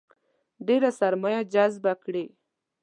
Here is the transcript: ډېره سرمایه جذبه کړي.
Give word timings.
ډېره 0.67 0.89
سرمایه 0.99 1.41
جذبه 1.53 1.93
کړي. 2.03 2.25